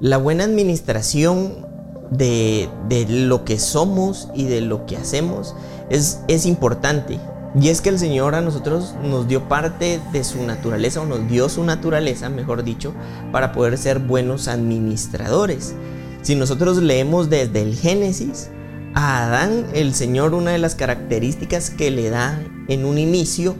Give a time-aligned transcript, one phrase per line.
[0.00, 1.66] La buena administración
[2.12, 2.68] de,
[3.08, 5.56] lo que somos y de lo que hacemos
[5.90, 7.18] es, es importante.
[7.60, 11.28] Y es que el Señor a nosotros nos dio parte de su naturaleza, o nos
[11.28, 12.94] dio su naturaleza, mejor dicho,
[13.32, 15.74] para poder ser buenos administradores.
[16.22, 18.50] Si nosotros leemos desde el Génesis,
[18.94, 23.56] a Adán el Señor una de las características que le da en un inicio,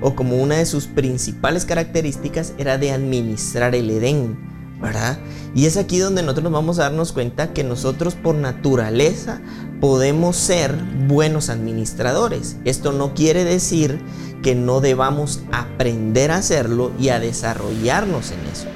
[0.00, 4.53] o como una de sus principales características, era de administrar el Edén.
[5.54, 9.40] Y es aquí donde nosotros vamos a darnos cuenta que nosotros por naturaleza
[9.80, 10.74] podemos ser
[11.06, 12.56] buenos administradores.
[12.64, 14.00] Esto no quiere decir
[14.42, 18.66] que no debamos aprender a hacerlo y a desarrollarnos en eso.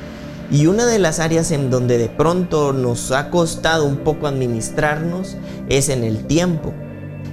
[0.51, 5.37] Y una de las áreas en donde de pronto nos ha costado un poco administrarnos
[5.69, 6.73] es en el tiempo.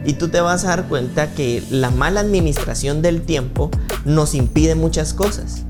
[0.05, 3.72] Y tú te vas a dar cuenta que la mala administración del tiempo
[4.03, 5.66] nos impide muchas cosas.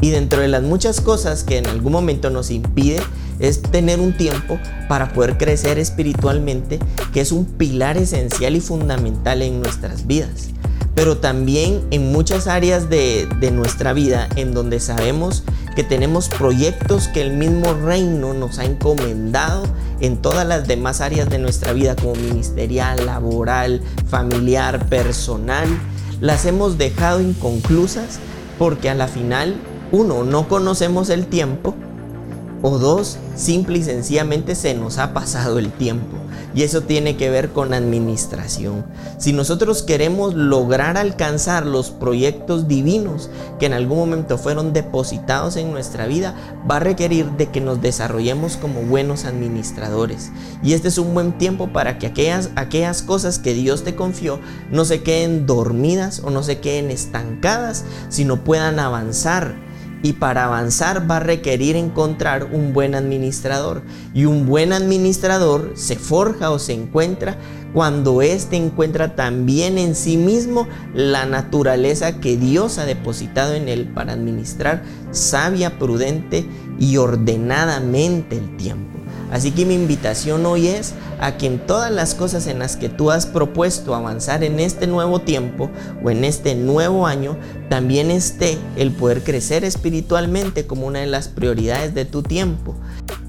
[0.00, 3.00] Y dentro de las muchas cosas que en algún momento nos impide
[3.38, 6.78] es tener un tiempo para poder crecer espiritualmente,
[7.12, 10.48] que es un pilar esencial y fundamental en nuestras vidas.
[10.94, 15.44] Pero también en muchas áreas de, de nuestra vida en donde sabemos
[15.76, 19.62] que tenemos proyectos que el mismo reino nos ha encomendado
[20.00, 25.68] en todas las demás áreas de nuestra vida, como ministerial, laboral, familiar, personal,
[26.20, 28.18] las hemos dejado inconclusas
[28.58, 29.56] porque a la final
[29.92, 31.74] uno, no conocemos el tiempo,
[32.62, 36.18] o dos, simple y sencillamente se nos ha pasado el tiempo.
[36.54, 38.84] Y eso tiene que ver con administración.
[39.18, 45.70] Si nosotros queremos lograr alcanzar los proyectos divinos que en algún momento fueron depositados en
[45.70, 46.34] nuestra vida,
[46.68, 50.32] va a requerir de que nos desarrollemos como buenos administradores.
[50.62, 54.40] Y este es un buen tiempo para que aquellas, aquellas cosas que Dios te confió
[54.70, 59.69] no se queden dormidas o no se queden estancadas, sino puedan avanzar
[60.02, 63.82] y para avanzar va a requerir encontrar un buen administrador.
[64.14, 67.36] Y un buen administrador se forja o se encuentra
[67.72, 73.88] cuando éste encuentra también en sí mismo la naturaleza que Dios ha depositado en él
[73.88, 76.46] para administrar sabia, prudente
[76.78, 78.99] y ordenadamente el tiempo.
[79.30, 82.88] Así que mi invitación hoy es a que en todas las cosas en las que
[82.88, 85.70] tú has propuesto avanzar en este nuevo tiempo
[86.02, 87.36] o en este nuevo año,
[87.68, 92.74] también esté el poder crecer espiritualmente como una de las prioridades de tu tiempo.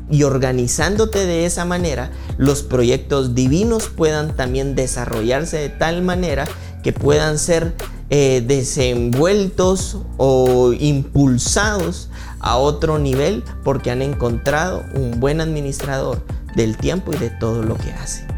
[0.09, 6.45] Y organizándote de esa manera, los proyectos divinos puedan también desarrollarse de tal manera
[6.83, 7.73] que puedan ser
[8.14, 12.10] eh, desenvueltos o impulsados
[12.42, 16.22] a otro nivel porque han encontrado un buen administrador
[16.56, 18.31] del tiempo y de todo lo que hace.